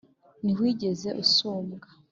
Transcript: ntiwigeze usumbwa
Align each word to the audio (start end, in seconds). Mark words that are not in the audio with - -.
ntiwigeze 0.43 1.09
usumbwa 1.23 1.87